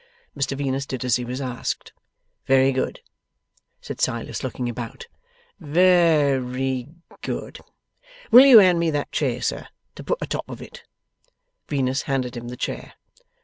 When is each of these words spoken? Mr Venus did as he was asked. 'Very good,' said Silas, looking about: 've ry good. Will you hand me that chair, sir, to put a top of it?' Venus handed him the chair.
Mr 0.35 0.57
Venus 0.57 0.87
did 0.87 1.05
as 1.05 1.17
he 1.17 1.23
was 1.23 1.39
asked. 1.39 1.93
'Very 2.47 2.71
good,' 2.71 3.01
said 3.81 4.01
Silas, 4.01 4.43
looking 4.43 4.67
about: 4.67 5.05
've 5.59 5.77
ry 6.41 6.87
good. 7.21 7.59
Will 8.31 8.47
you 8.47 8.57
hand 8.57 8.79
me 8.79 8.89
that 8.89 9.11
chair, 9.11 9.43
sir, 9.43 9.67
to 9.93 10.03
put 10.03 10.17
a 10.19 10.25
top 10.25 10.49
of 10.49 10.59
it?' 10.59 10.81
Venus 11.69 12.01
handed 12.09 12.35
him 12.35 12.47
the 12.47 12.57
chair. 12.57 12.93